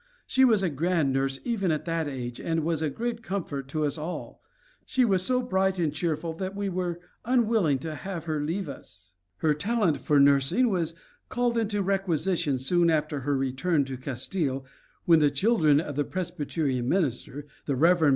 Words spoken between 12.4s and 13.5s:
soon after her